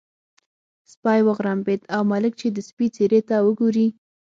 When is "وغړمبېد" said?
1.27-1.81